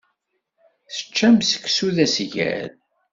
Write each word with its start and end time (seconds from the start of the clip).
Teččam 0.93 1.37
seksu 1.41 1.89
d 1.95 1.97
asgal. 2.05 2.69